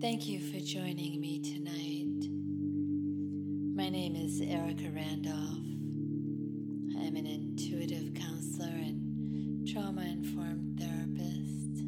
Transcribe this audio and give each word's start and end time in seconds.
Thank 0.00 0.28
you 0.28 0.38
for 0.38 0.60
joining 0.60 1.20
me 1.20 1.40
tonight. 1.40 2.28
My 3.74 3.88
name 3.88 4.14
is 4.14 4.40
Erica 4.40 4.92
Randolph. 4.94 5.66
I'm 7.04 7.16
an 7.16 7.26
intuitive 7.26 8.14
counselor 8.14 8.68
and 8.68 9.66
trauma 9.66 10.02
informed 10.02 10.78
therapist. 10.78 11.82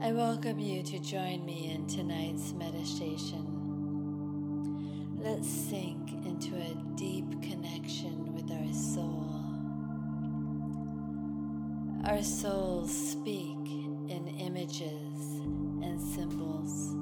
I 0.00 0.12
welcome 0.12 0.60
you 0.60 0.84
to 0.84 1.00
join 1.00 1.44
me 1.44 1.72
in 1.74 1.88
tonight's 1.88 2.52
meditation. 2.52 3.44
Let's 5.16 5.48
sink 5.48 6.12
into 6.24 6.54
a 6.54 6.76
deep 6.94 7.42
connection 7.42 8.36
with 8.36 8.48
our 8.52 8.72
soul. 8.72 9.34
Our 12.04 12.22
souls 12.22 12.92
speak 12.92 13.56
in 14.08 14.28
images 14.38 15.07
and 15.82 16.00
symbols. 16.00 16.94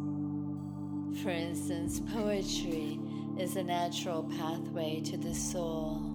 For 1.23 1.30
instance, 1.30 2.01
poetry 2.12 2.98
is 3.38 3.56
a 3.56 3.62
natural 3.62 4.23
pathway 4.38 5.01
to 5.02 5.16
the 5.16 5.34
soul. 5.34 6.12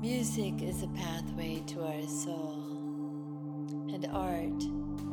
Music 0.00 0.62
is 0.62 0.82
a 0.82 0.88
pathway 0.88 1.62
to 1.66 1.82
our 1.84 2.02
soul. 2.06 2.62
And 3.92 4.06
art 4.12 4.62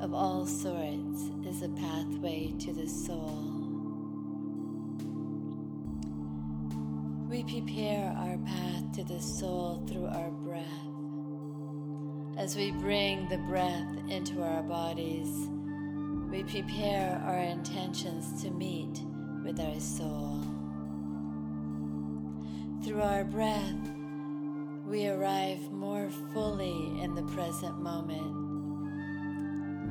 of 0.02 0.14
all 0.14 0.46
sorts 0.46 1.30
is 1.46 1.62
a 1.62 1.70
pathway 1.70 2.54
to 2.60 2.74
the 2.74 2.88
soul. 2.88 3.62
We 7.30 7.44
prepare 7.44 8.14
our 8.18 8.38
path 8.40 8.92
to 8.96 9.04
the 9.04 9.22
soul 9.22 9.84
through 9.88 10.08
our 10.08 10.32
breath. 10.32 10.91
As 12.42 12.56
we 12.56 12.72
bring 12.72 13.30
the 13.30 13.38
breath 13.38 14.10
into 14.10 14.42
our 14.42 14.64
bodies, 14.64 15.48
we 16.32 16.42
prepare 16.42 17.22
our 17.24 17.38
intentions 17.38 18.42
to 18.42 18.50
meet 18.50 19.00
with 19.46 19.60
our 19.60 19.80
soul. 19.80 20.44
Through 22.84 23.04
our 23.04 23.26
breath, 23.26 23.92
we 24.88 25.08
arrive 25.08 25.72
more 25.72 26.10
fully 26.34 27.00
in 27.04 27.14
the 27.14 27.22
present 27.36 27.80
moment. 27.80 28.36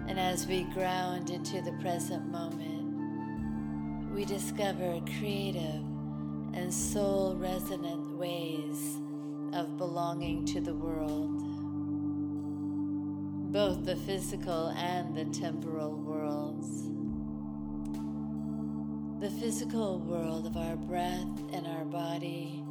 And 0.09 0.19
as 0.19 0.49
we 0.49 0.65
ground 0.75 1.31
into 1.31 1.63
the 1.63 1.79
present 1.81 2.27
moment, 2.33 4.11
we 4.13 4.25
discover 4.25 5.01
creative 5.21 5.85
and 6.53 6.75
soul 6.75 7.37
resonant 7.37 8.19
ways 8.19 8.99
of 9.53 9.79
belonging 9.79 10.45
to 10.47 10.61
the 10.61 10.75
world 10.75 11.50
both 13.53 13.85
the 13.85 13.97
physical 13.97 14.69
and 14.77 15.17
the 15.17 15.25
temporal 15.37 15.97
worlds. 15.97 16.85
The 19.21 19.31
physical 19.41 19.99
world 19.99 20.47
of 20.47 20.57
our 20.57 20.77
breath 20.77 21.27
and 21.53 21.67
our 21.67 21.85
body, 21.85 22.63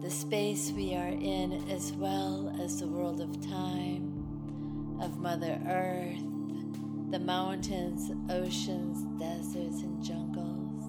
the 0.00 0.10
space 0.10 0.70
we 0.70 0.94
are 0.94 1.08
in, 1.08 1.68
as 1.68 1.90
well 1.92 2.56
as 2.62 2.78
the 2.78 2.86
world 2.86 3.20
of 3.20 3.44
time, 3.44 4.98
of 5.02 5.18
Mother 5.18 5.60
Earth, 5.66 6.22
the 7.10 7.18
mountains, 7.18 8.12
oceans, 8.30 9.02
deserts, 9.18 9.82
and 9.82 10.00
jungles, 10.00 10.84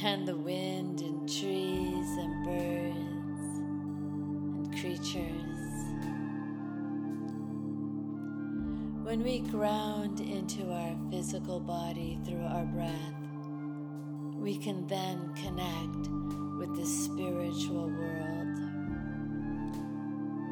and 0.00 0.28
the 0.28 0.36
wind 0.36 1.00
and 1.00 1.28
trees 1.28 2.06
and 2.18 2.44
birds 2.44 3.58
and 3.58 4.80
creatures. 4.80 5.57
When 9.08 9.24
we 9.24 9.38
ground 9.38 10.20
into 10.20 10.70
our 10.70 10.94
physical 11.10 11.60
body 11.60 12.18
through 12.26 12.44
our 12.44 12.66
breath, 12.66 13.14
we 14.36 14.58
can 14.58 14.86
then 14.86 15.32
connect 15.32 16.10
with 16.58 16.76
the 16.76 16.84
spiritual 16.84 17.88
world, 17.88 18.56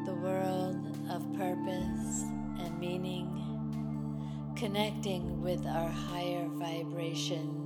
the 0.07 0.15
world 0.15 0.87
of 1.11 1.31
purpose 1.37 2.23
and 2.57 2.79
meaning, 2.79 3.29
connecting 4.55 5.39
with 5.39 5.63
our 5.67 5.89
higher 5.89 6.47
vibration. 6.47 7.63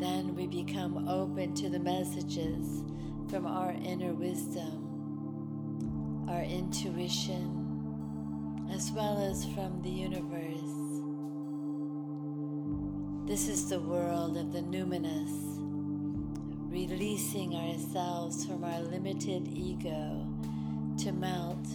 Then 0.00 0.34
we 0.34 0.46
become 0.46 1.08
open 1.08 1.54
to 1.54 1.70
the 1.70 1.80
messages 1.80 2.84
from 3.30 3.46
our 3.46 3.72
inner 3.72 4.12
wisdom, 4.12 6.26
our 6.28 6.42
intuition 6.42 7.61
as 8.74 8.90
well 8.92 9.18
as 9.18 9.44
from 9.54 9.82
the 9.82 9.90
universe. 9.90 10.32
This 13.28 13.48
is 13.48 13.68
the 13.68 13.80
world 13.80 14.38
of 14.38 14.52
the 14.52 14.60
numinous, 14.60 15.58
releasing 16.70 17.54
ourselves 17.54 18.46
from 18.46 18.64
our 18.64 18.80
limited 18.80 19.46
ego 19.48 20.26
to 20.98 21.12
melt 21.12 21.66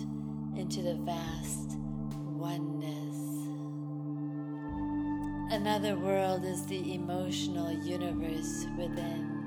into 0.56 0.82
the 0.82 0.96
vast 0.96 1.78
oneness. 2.36 3.16
Another 5.54 5.96
world 5.98 6.46
is 6.46 6.66
the 6.66 6.96
emotional 6.96 7.72
universe 7.72 8.66
within. 8.76 9.38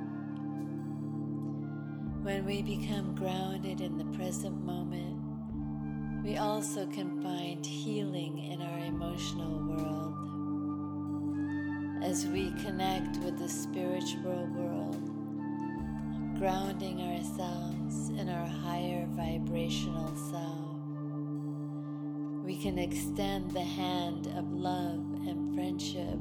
When 2.22 2.44
we 2.44 2.62
become 2.62 3.14
grounded 3.16 3.80
in 3.80 3.98
the 3.98 4.16
present 4.16 4.64
moment, 4.64 5.19
we 6.22 6.36
also 6.36 6.86
can 6.86 7.22
find 7.22 7.64
healing 7.64 8.38
in 8.38 8.60
our 8.60 8.78
emotional 8.80 9.58
world. 9.60 10.14
As 12.04 12.26
we 12.26 12.50
connect 12.62 13.16
with 13.18 13.38
the 13.38 13.48
spiritual 13.48 14.46
world, 14.54 15.00
grounding 16.38 17.00
ourselves 17.00 18.10
in 18.10 18.28
our 18.28 18.46
higher 18.46 19.06
vibrational 19.10 20.14
self, 20.30 20.60
we 22.44 22.56
can 22.56 22.78
extend 22.78 23.50
the 23.52 23.60
hand 23.60 24.26
of 24.36 24.52
love 24.52 25.00
and 25.26 25.54
friendship 25.54 26.18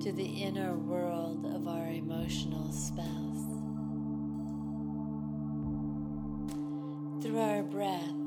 to 0.00 0.12
the 0.12 0.24
inner 0.24 0.74
world 0.74 1.46
of 1.46 1.68
our 1.68 1.86
emotional 1.88 2.72
spouse. 2.72 3.06
Through 7.22 7.38
our 7.38 7.62
breath, 7.62 8.19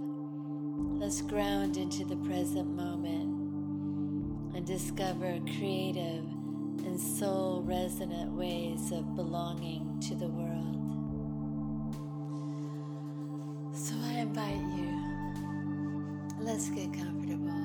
Let's 1.03 1.21
ground 1.21 1.75
into 1.75 2.05
the 2.05 2.15
present 2.15 2.77
moment 2.77 4.55
and 4.55 4.65
discover 4.65 5.37
creative 5.57 6.23
and 6.85 6.97
soul 6.97 7.61
resonant 7.61 8.31
ways 8.31 8.93
of 8.93 9.13
belonging 9.13 9.99
to 10.07 10.15
the 10.15 10.29
world. 10.29 10.79
So 13.75 13.95
I 14.01 14.19
invite 14.19 14.61
you, 14.77 14.97
let's 16.39 16.69
get 16.69 16.93
comfortable. 16.93 17.62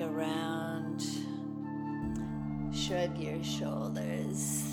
Around, 0.00 1.02
shrug 2.72 3.18
your 3.18 3.42
shoulders, 3.42 4.67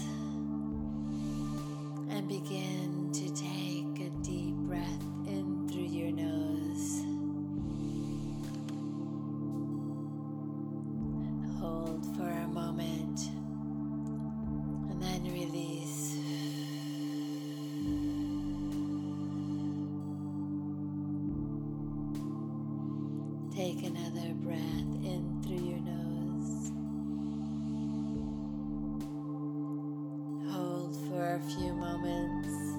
Take 23.55 23.83
another 23.83 24.33
breath 24.43 24.59
in 24.59 25.41
through 25.41 25.65
your 25.65 25.79
nose. 25.79 26.71
Hold 30.51 30.97
for 31.07 31.35
a 31.35 31.39
few 31.39 31.73
moments. 31.73 32.74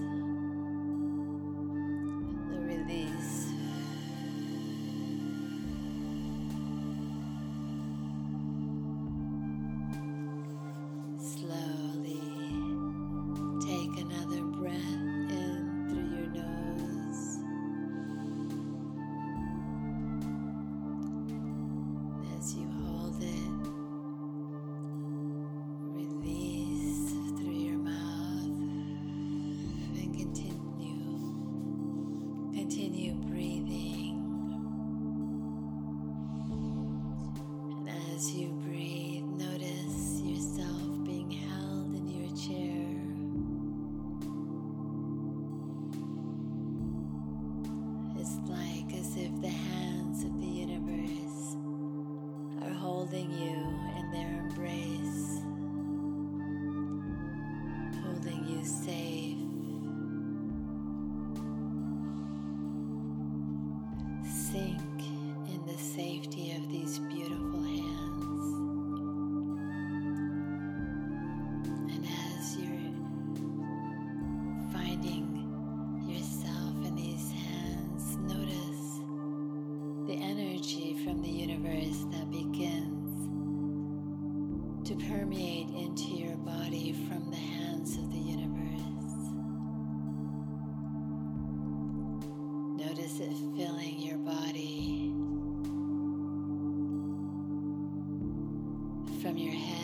from 99.27 99.39
your 99.39 99.53
head. 99.53 99.76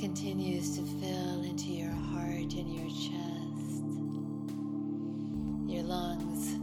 continues 0.00 0.76
to 0.78 0.82
fill 0.82 1.44
into 1.44 1.66
your 1.66 1.90
heart 1.90 2.54
and 2.54 2.74
your 2.74 2.88
chest, 2.88 3.82
your 5.70 5.82
lungs. 5.82 6.59